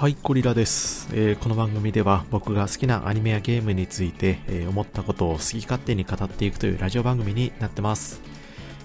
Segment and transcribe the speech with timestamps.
[0.00, 8.22] はい、ゴリラです、えー、この番組では僕が好きなアニメやゲームについて、えー、思ったことを好き勝手に語っていくというラジオ番組になってます。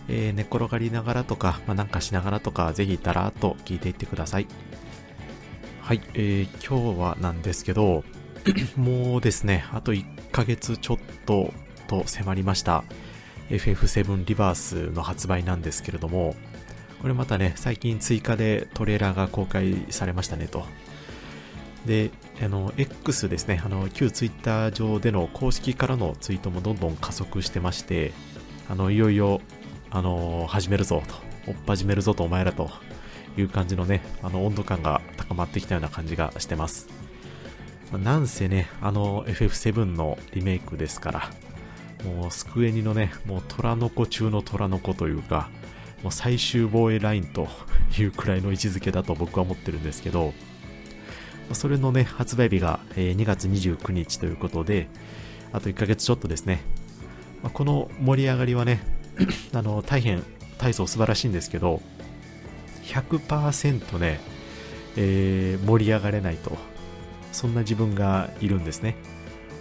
[0.09, 4.47] えー、寝転がりながらとか、まあ、なんかしながらとか、ぜひだらーっと聞いていってください。
[5.79, 8.03] はい、えー、今日はなんですけど、
[8.75, 11.53] もうですね、あと1ヶ月ちょっと
[11.87, 12.83] と迫りました。
[13.49, 16.35] FF7 リバースの発売なんですけれども、
[17.01, 20.65] これまたね、最近追加でトレーラーが公開されましたねと。
[21.85, 28.11] で、あの、X ですね、あの、旧 Twitter 上での公式からのツイートもどんどん加速してまして、
[28.69, 29.41] あの、いよいよ、
[29.91, 31.03] あの、始めるぞ
[31.45, 32.69] と、追っ始めるぞとお前らと
[33.37, 37.05] いう感じのね、あの、温度感が高まってきたような感じがしてます。
[37.97, 41.29] なんせね、あの FF7 のリメイクですから、
[42.03, 45.49] もうスクエニのね、もう虎の子中の虎の子というか、
[46.03, 47.47] もう最終防衛ラインと
[47.97, 50.33] いうくらいの位置づけだと僕は思ってるんですけど、
[51.53, 54.87] それのね、発売日が2月29日ということで、
[55.51, 56.61] あと1ヶ月ちょっとですね。
[57.53, 58.81] この盛り上がりはね、
[59.53, 60.23] あの、大変、
[60.57, 61.81] 大層素晴らしいんですけど、
[62.83, 64.19] 100%ね、
[64.95, 66.57] えー、盛り上がれないと。
[67.31, 68.95] そんな自分がいるんですね。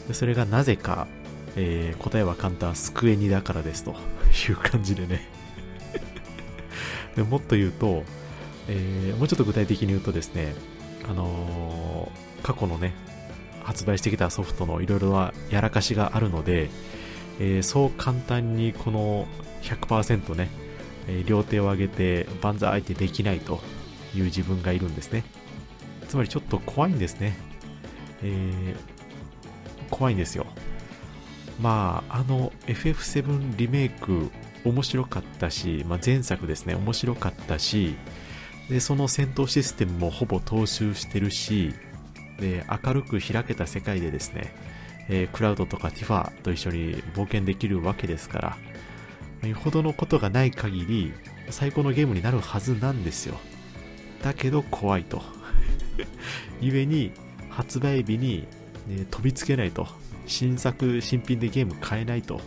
[0.06, 1.08] でそれがなぜか、
[1.56, 3.96] えー、答えは簡単、救えにだからですと
[4.48, 5.28] いう感じでね
[7.16, 8.04] でもっと言うと、
[8.68, 10.54] えー、もうちょっと具体的に言うとですね、
[11.08, 12.94] あのー、過去のね、
[13.62, 16.68] 発売してきたソフトのいろいろなやらかしがあるので、
[17.40, 19.26] えー、そう簡単にこの
[19.62, 20.48] 100%ね、
[21.08, 23.60] えー、両手を上げて万歳相手できないと
[24.14, 25.24] いう自分がいるんですね。
[26.08, 27.36] つまりちょっと怖いんですね。
[28.22, 28.74] えー、
[29.90, 30.46] 怖いんですよ。
[31.60, 34.30] まあ、あの FF7 リメイク
[34.64, 37.96] 面白かったし、まあ、前作ですね、面白かったし、
[38.68, 41.74] で、その戦闘システムもほぼ踏襲してるし、
[42.38, 44.54] で、明るく開けた世界でですね、
[45.08, 48.56] えー、クラウドとかティファと一緒に冒険できるわけですか
[49.42, 51.12] ら、よほどのことがない限り、
[51.50, 53.38] 最高のゲームになるはずなんですよ。
[54.22, 55.22] だけど怖いと。
[56.60, 57.12] 故に、
[57.50, 58.48] 発売日に、
[58.88, 59.86] ね、飛びつけないと。
[60.26, 62.40] 新作、新品でゲーム買えないと。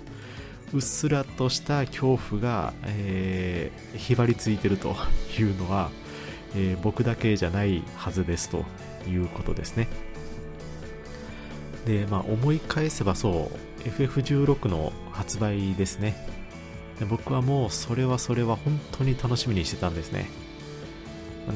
[0.73, 4.95] うっすらとした恐怖が、えー、ひばりついてると
[5.39, 5.91] いうのは、
[6.55, 8.65] えー、僕だけじゃないはずですと
[9.07, 9.87] いうことですね。
[11.85, 13.51] で、まあ、思い返せばそ
[13.85, 16.15] う、FF16 の発売ですね。
[16.99, 20.29] で僕はもうそれはそれは本当に楽しみにしてたんですね。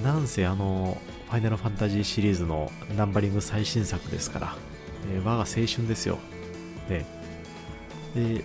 [0.03, 0.97] なんせあの、
[1.29, 4.56] ファイナルファンタジーシリーズのナンバリング最新作ですから、
[5.13, 6.18] えー、我が青春ですよ。
[6.88, 7.06] で、
[8.16, 8.44] で、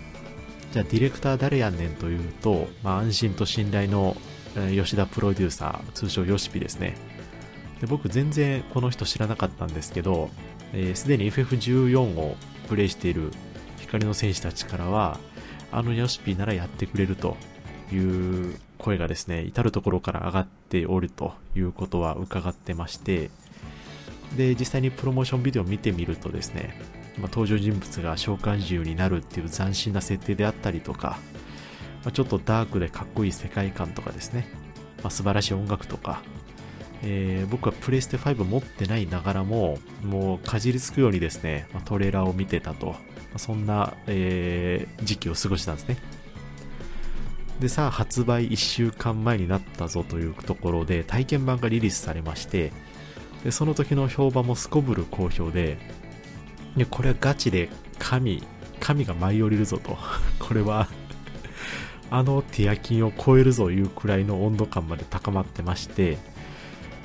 [0.71, 4.17] じゃあディレクター誰やんねんというと、まあ、安心と信頼の
[4.75, 6.95] 吉田プロデューサー、通称ヨシピですね。
[7.81, 10.29] で僕全然この人知らなかったんですけど、
[10.71, 12.35] す、えー、で、に FF14 を
[12.67, 13.31] プレイしている
[13.79, 15.19] 光の戦士たちからは、
[15.71, 17.37] あのヨシピならやってくれると
[17.91, 23.29] いう声がですね、至るところから上がっておるということは伺ってまして、
[24.35, 26.79] で、実際にプロモーションビデオを見てみるとですね、
[27.17, 31.17] ま、登場人物が召喚獣になるっていう斬新な設定であったりとか、
[32.07, 34.47] まあ、ちょっとダークでかっこいい世界観とかですね、
[35.03, 36.21] まあ、素晴らしい音楽とか、
[37.03, 42.95] えー、僕はプレステ5持ってないながらも、もうかじりつくようにですね、まあ、トレーラーを見てたと、ま
[43.35, 45.97] あ、そんな、えー、時期を過ごしたんですね。
[47.59, 52.71] で、さあ発売1週間前になったぞというところで体験版がリリースされまして、
[53.43, 55.77] でその時の評判もすこぶる好評で、
[56.77, 57.67] でこれはガチで
[57.99, 58.41] 神、
[58.79, 59.97] 神が舞い降りるぞと。
[60.39, 60.87] これは
[62.09, 66.17] あのティアキンを超えるぞいうくらいの温度感まで高まってまして、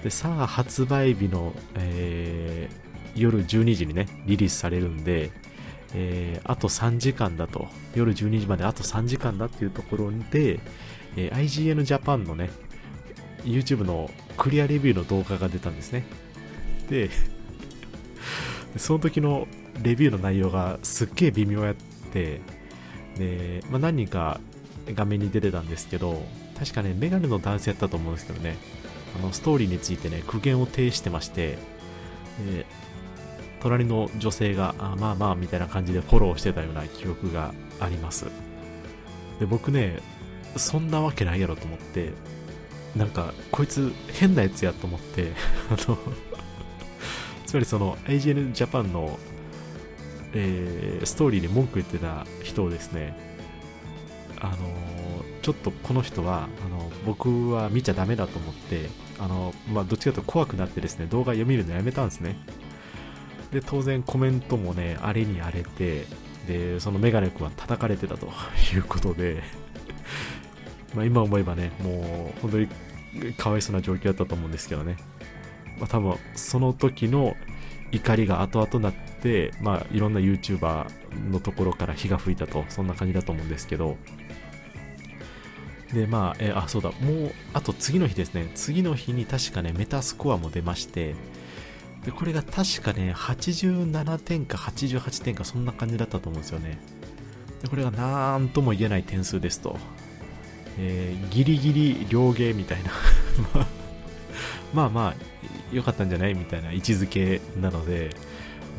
[0.03, 5.31] で、さあ発売日の、えー、夜12時にね、リリースされるんで、
[5.95, 10.61] えー、あと3時間だと、夜12時まであと3時間だっていうところで、
[11.17, 12.51] えー、IGN Japan のね、
[13.45, 16.05] YouTube のクリアレビューの動画が出たんですね。
[16.89, 17.11] で、
[18.77, 19.47] その時の
[19.83, 21.75] レビューの内容がすっげえ微妙やっ
[22.13, 22.41] て、
[23.17, 24.41] で、まあ、何人か
[24.89, 26.23] 画面に出てたんですけど、
[26.59, 28.57] 確かね、メガネの男性やったと思うんですけどね、
[29.19, 31.59] あのストーリーについてね、苦言を呈してまして、
[33.61, 38.27] 隣の女性が、あまあまあみたいな感じでフォローしてたような記憶があります。
[39.39, 40.01] で、僕ね、
[40.57, 42.11] そんなわけないやろと思って、
[42.97, 45.33] なんか、こいつ変なやつやと思って、
[45.71, 45.99] あの
[47.47, 49.19] つまりその IGN Japan の、
[50.33, 53.17] えー、ストーリーに文句言ってた人をですね、
[54.43, 54.57] あの
[55.41, 58.89] ちょっとこの人はあの僕は見ちゃダメだと思って
[59.23, 62.37] あの、まあ、どっちかというと怖くなってですね、動画読みるのやめたんですね。
[63.53, 66.07] で、当然コメントもね、荒れに荒れて、
[66.49, 68.27] で、そのメガネ君は叩かれてたと
[68.75, 69.45] いうことで
[70.95, 72.69] ま今思えばね、もう本当に
[73.35, 74.97] かわいそうな状況だったと思うんですけどね。
[75.79, 77.37] まあ多分その時の
[77.93, 80.87] 怒りが後々なって、まあいろんな YouTuber
[81.31, 83.99] のところから火が吹いたと、そんな感じだと思うんですけど、
[85.93, 91.15] で、まあ、えあ、そうだ、もう、あと次の日ですね、次の日に確かね、メタスコアも出まして、
[92.05, 96.79] で、これが確かね、87点か88点か、そんな感じだったと思うんですよね。
[97.63, 99.77] で、これがなんとも言えない点数ですと。
[100.79, 102.91] えー、ギリギリ両ゲーみたいな
[104.73, 105.15] まあまあ、
[105.71, 108.11] 良かったんじゃないみたいな位置づけなので、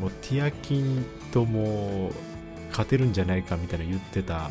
[0.00, 2.10] もうティアキンとも
[2.70, 4.50] 勝てるんじゃないかみたいな言ってた、もう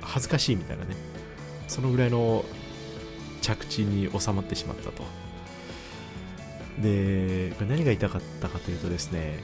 [0.00, 0.96] 恥ずかしいみたいなね。
[1.68, 2.44] そのぐらいの
[3.42, 5.04] 着地に収まってしまったと。
[6.80, 9.38] で、何が言いたかったかというとですね、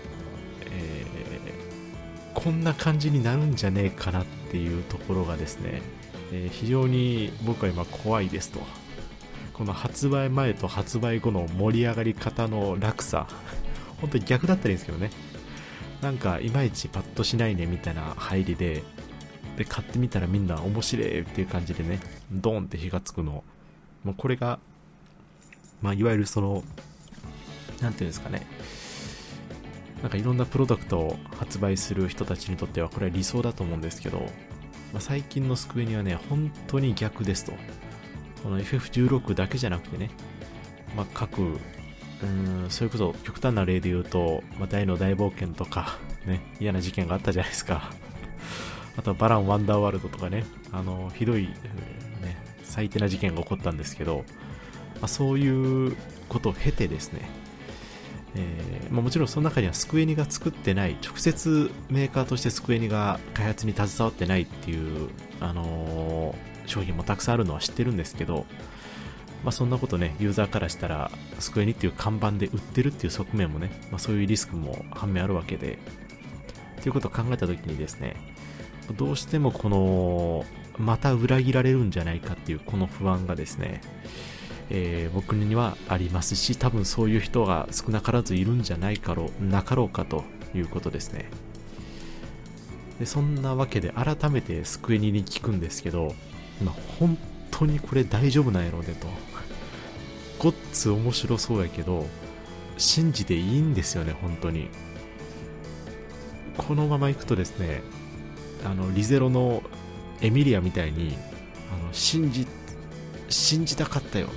[0.70, 5.82] えー、こんな感じになるんじゃねえかなっていうところがですね、
[6.32, 8.60] えー、非常に僕は今怖いですと。
[9.54, 13.26] この発売前と発売後の盛り上がり方の落差、
[14.00, 15.10] 本当に逆だったらいいんですけどね。
[16.00, 18.82] なんかいまいちパッとしないねみたいな入りで、
[19.56, 22.00] で、買ってみたらみんな面白いっていう感じでね、
[22.30, 23.44] ドーンって火がつくの。
[24.04, 24.58] もうこれが、
[25.80, 26.62] まあ、いわゆるその、
[27.80, 28.46] なんていうんですかね。
[30.02, 34.18] なんかいろんなプロダクトを発売する人たちにとってはこれは理想だと思うんですけど、
[34.92, 37.52] まあ、最近のスクエニはね、本当に逆ですと。
[38.42, 40.10] この FF16 だけじゃなくてね、
[40.96, 47.92] まあ、各、うん、それこそ極端な例で言うと、まあ、大の大冒険とか、ね、嫌な事件があったじゃないですか。
[48.96, 51.52] あとバラン・ワンダーワールドとかね、あの、ひどい、ね、
[52.62, 54.24] 最低な事件が起こったんですけど、
[54.96, 55.96] まあ、そういう
[56.28, 57.28] ことを経てですね、
[58.34, 65.10] えーまあ、もちろんその中にはスクエニが作ってない、直接メーカーとしてスクエニが開発に携わってないっていう、
[65.40, 68.46] あのー、商品もたくさんあるのは知ってるんですけど、
[69.44, 71.10] まあ、そんなことね、ユーザーからしたら、
[71.40, 75.78] スクエニっていう看板で売ってるっていう側面もね、まあ、そういうリスクも反面あるわけで、
[76.80, 78.16] ということを考えたときにですね、
[78.96, 80.44] どうしてもこの、
[80.78, 83.80] また裏切られるんじゃないかっていうこの不安がですね、
[84.70, 90.24] えー、僕にはありますし、多分そういう人が少なからずいるんじゃないかろう、なかろうかと
[90.54, 91.30] いうことですね。
[92.98, 96.14] でそんなわけで改めてスクエニに聞くんですけど、
[96.64, 97.18] まあ、本
[97.50, 99.08] 当にこれ大丈夫なんやろうねと。
[100.38, 102.06] ごっつ面白そうやけど、
[102.78, 104.68] 信じていいんですよね、本当に。
[106.56, 107.82] このままいくとですね、
[108.64, 109.62] あのリゼロの
[110.20, 111.16] エミリアみたいに
[111.72, 112.46] あの信じ
[113.28, 114.28] 信じたかったよ。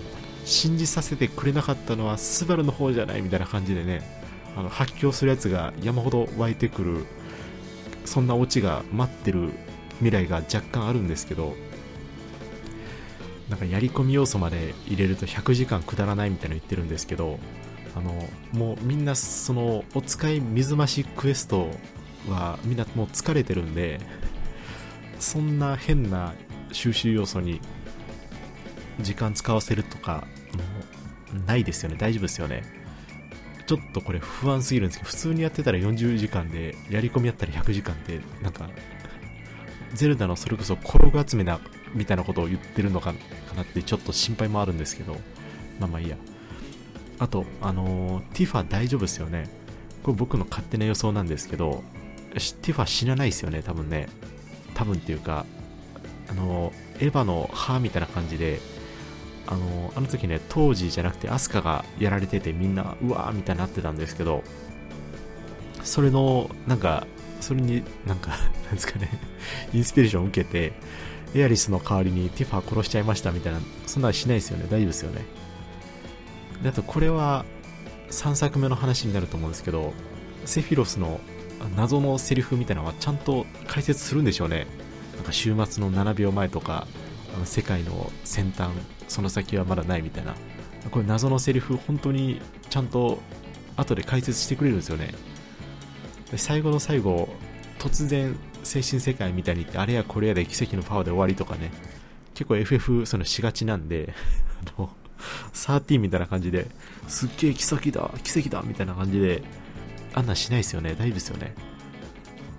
[0.46, 4.04] 信じさせてくれなかったのはスバルの方じゃないみたいな感じでね
[4.56, 7.06] あの発狂するやつが山ほど湧いてくる
[8.06, 9.50] そんなオチが待ってる
[9.98, 11.56] 未来が若干あるんですけど
[13.50, 17.40] なんかやり込み要素まで入れると100時間くだらないみたいなの言ってるんですけど
[17.96, 21.70] あのもうみんなそのお使い水増しクエスト
[22.28, 24.00] はみんなもう疲れてるんで
[25.20, 26.34] そんな変な
[26.72, 27.62] 収集要素に
[29.00, 31.98] 時間使わせるとかもうないですよね。
[31.98, 32.64] 大丈夫ですよね。
[33.68, 38.70] ちょっとこれ不安すぎるんですけど普通にやってたら40時間でやり込みやったら100時間ってなんか
[39.94, 41.60] ゼルダのそれこそ転が集めな
[41.94, 43.14] みたいなことを言ってるのか
[43.56, 45.14] なってちょっと心配もあるんですけど
[45.80, 46.18] まあまあいいや。
[47.18, 49.50] あとあのー、ティファ大丈夫ですよね。
[50.04, 51.84] これ僕の勝手な予想なんですけど
[52.36, 54.08] ティファ死なないですよね、多分ね。
[54.74, 55.46] 多分っていうか、
[56.30, 58.60] あの、エヴァの歯みたいな感じで、
[59.48, 64.44] あの、あの時ね、当時じゃなくてアスカがやられててみんな、うわーみたいになってたんですけど、
[65.84, 67.08] それの、なんか、
[67.42, 68.32] それになんか、
[68.66, 69.10] なんですかね、
[69.74, 70.74] インスピレーションを受けて、
[71.36, 74.66] エアリスの代わりにティファ殺しちゃいましたみたいな、そんなしないですよね。
[74.70, 75.26] 大丈夫ですよね。
[76.64, 77.46] で、あとこれは
[78.10, 79.94] 3作目の話になると思うんですけど、
[80.46, 81.20] セフィロスの
[81.76, 84.68] 謎のセリフみたいなのはちゃんと解説するんでしょうね。
[85.16, 86.88] なんか週末の7秒前とか、
[87.36, 88.70] あの世界の先端、
[89.08, 90.36] その先はまだないみたいな。
[90.92, 93.20] これ謎のセリフ、本当にちゃんと
[93.76, 95.14] 後で解説してくれるんですよね。
[96.32, 97.30] で最後の最後、
[97.80, 101.72] 突然精神世界みたいに言って、あれやこれやで奇跡のパワーで終わりとかね。
[102.34, 104.14] 結構 FF そのしがちなんで、
[104.78, 104.90] あの、
[105.54, 106.68] 13みたいな感じで、
[107.08, 109.44] すっげえ奇跡だ、奇跡だみたいな感じで、
[110.16, 110.96] あんなしないですよね。
[110.96, 111.54] 大丈夫ですよね。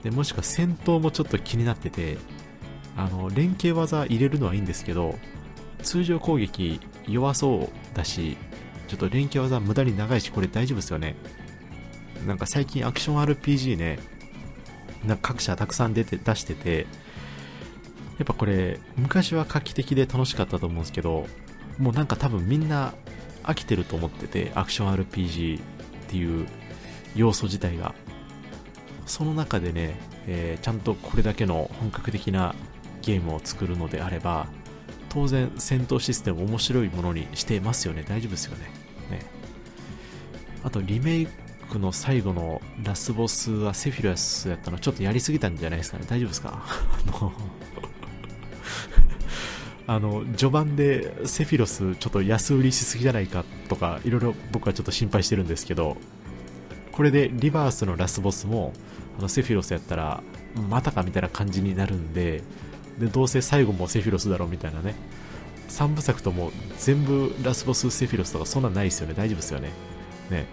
[0.02, 2.18] で、もしくは戦闘もちょっと気になってて、
[2.96, 5.18] あの、連携技入れるのはいいんですけど、
[5.82, 8.36] 通常攻撃弱そうだし、
[8.88, 11.16] ちょっと連携技無駄に長いし、これ大丈夫ですよね。
[12.26, 13.98] なんか最近アクション RPG ね、
[15.04, 16.86] なんか各社たくさん出て出してて、
[18.18, 21.26] やっぱこれ、昔は画期的で楽しかったと思うんですけど、
[21.78, 22.94] もうなんか多分みんな
[23.44, 25.62] 飽きてると思ってて、アクション RPG っ
[26.08, 26.46] ていう
[27.16, 27.94] 要素自体が。
[29.06, 29.96] その中でね、
[30.26, 32.54] えー、ちゃんとこれだけの本格的な
[33.02, 34.46] ゲームを作るのであれば、
[35.08, 38.04] 当然戦闘システム面白いものにしてますよね。
[38.06, 38.64] 大丈夫ですよね。
[39.11, 39.26] ね
[40.64, 41.28] あとリメイ
[41.70, 46.04] クの最後のラスボスはセフィロスやったのちょっとやりすぎたんじゃないですかね。
[46.08, 46.62] 大丈夫ですか？
[49.87, 55.96] あの、序盤でセフィロスちょっと安売りしすぎじゃないかとか、いろいろ僕はちょっと心配してるんですけど、
[56.96, 58.72] これでリバースのラスボスも、
[59.18, 60.22] あのセフィロスやったら、
[60.70, 62.42] またかみたいな感じになるんで、
[62.98, 64.94] で、どうせ最後もセフィロスだろうみたいなね。
[65.68, 69.14] 3部作とも全部ラスボスセフィロスとかそんなんないですよね。
[69.14, 69.72] 大丈夫ですよね。
[70.30, 70.46] ね。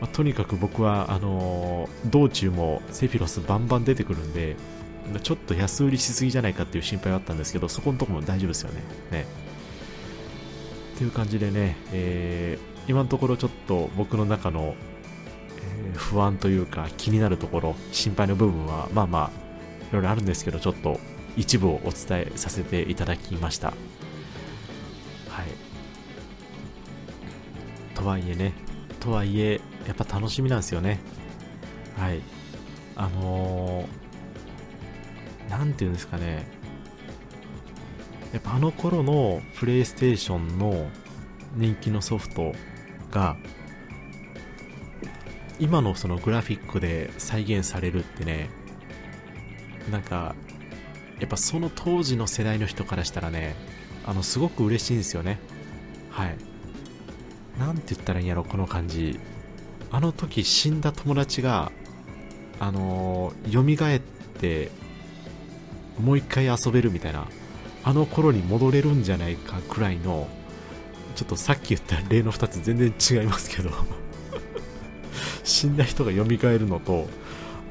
[0.00, 4.56] まあ、とにかく僕は、あのー、道中もセフィロスバンバン出てくるんで、
[5.22, 8.80] ちょっと安売りしすぎじゃないかっていう心配はあったんですけど、そこのとこも大丈夫ですよね。
[9.10, 9.26] ね。
[10.94, 14.74] っていう感じでね、えー、今のところちょっと僕の中の、
[15.94, 19.30] 不安というか気になるところ、心配の部分はまあまあ
[19.90, 20.98] いろいろあるんですけど、ちょっと
[21.36, 23.68] 一部をお伝えさせていただきました。
[23.68, 23.76] はい。
[27.94, 28.52] とはいえね、
[29.00, 31.00] とはいえ、やっぱ楽しみなんですよね。
[31.96, 32.20] はい。
[32.96, 36.46] あのー、ていうんですかね。
[38.32, 40.88] やっぱあの頃のプレイステーションの
[41.54, 42.52] 人気のソフト
[43.10, 43.36] が、
[45.62, 48.50] 今のそのグラフィックで再現されるってね、
[49.92, 50.34] なんか、
[51.20, 53.54] やっぱその当時の世代の人からしたらね、
[54.04, 55.38] あの、すごく嬉しいんですよね。
[56.10, 56.36] はい。
[57.60, 59.20] なんて言ったらいいんやろ、この感じ。
[59.92, 61.70] あの時死んだ友達が、
[62.58, 64.00] あのー、蘇っ
[64.40, 64.72] て、
[66.00, 67.28] もう一回遊べるみたいな、
[67.84, 70.26] あの頃に戻れるんじゃないかくらいの、
[71.14, 72.92] ちょっとさっき言った例の2つ全然
[73.22, 73.70] 違いますけど
[75.44, 77.06] 死んだ人が蘇るのと、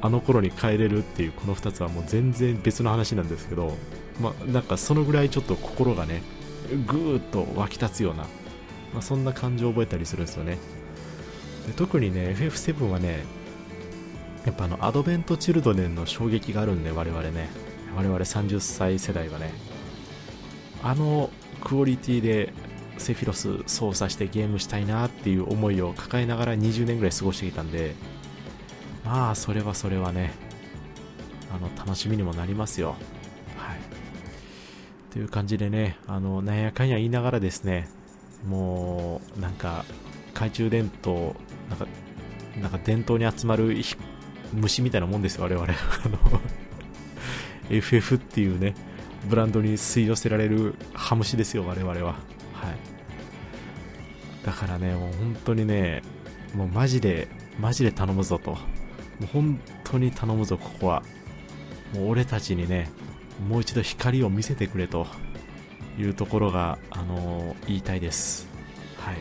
[0.01, 3.75] あの頃に帰れるっていうこの2つはもう全然別の話なんですけど、
[4.19, 6.23] まあ、なんかそのぐらいちょっと心がね、
[6.87, 8.23] ぐーっと湧き立つような、
[8.93, 10.57] まあ、そんな感情を覚えたりするんですよね。
[11.67, 13.23] で特にね FF7 はね
[14.45, 17.49] やっぱあのアドベント・チルドレンの衝撃があるんで我々ね
[17.95, 19.53] 我々30歳世代はね
[20.81, 21.29] あの
[21.63, 22.53] クオリティで
[23.01, 27.95] セフィロス操作してゲームしたいなっていう思いを抱えながら20年ぐらい過ごしてきたんで
[29.03, 30.31] まあそれはそれはね
[31.53, 32.95] あの楽しみにもなりますよ
[33.57, 33.79] はい
[35.11, 37.89] という感じでねあのなんやかんや言いながらですね
[38.47, 39.83] もうなんか
[40.33, 41.35] 懐中電灯
[41.69, 41.87] なんか、
[42.59, 43.75] なんか伝統に集まる
[44.53, 45.65] 虫みたいなもんですよ、我々。
[45.71, 46.41] あの
[47.69, 48.75] FF っていうね、
[49.29, 52.05] ブランドに吸い寄せられるハムシですよ、我々は。
[52.05, 52.15] はい。
[54.45, 56.01] だからね、もう本当にね、
[56.55, 57.27] もうマジで、
[57.59, 58.51] マジで頼むぞと。
[58.51, 58.57] も
[59.23, 61.03] う本当に頼むぞ、ここは。
[61.93, 62.89] もう俺たちにね、
[63.47, 65.07] もう一度光を見せてくれと
[65.97, 68.47] いうところが、あのー、言いたいです。
[68.97, 69.17] はい。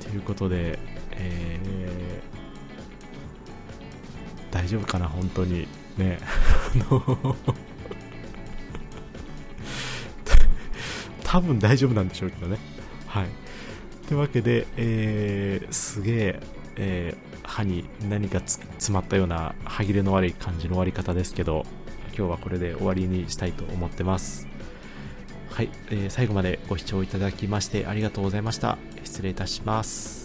[0.00, 0.78] ということで、
[1.12, 5.66] えー、大丈夫かな、本当に。
[5.96, 6.18] ね。
[11.24, 12.58] 多分大丈夫なんでしょうけどね。
[13.06, 13.26] はい。
[14.06, 16.40] というわけで、えー、すげえ、
[16.76, 21.64] えー、歯に何か詰まったような歯切れの悪い感じの終わり方ですけど、
[22.16, 24.46] 今日はこれで終わりにしたいと思ってます。
[25.50, 28.78] はい、えー、最後までご視聴いただきましてありがとうございました。
[29.02, 30.15] 失礼いたします。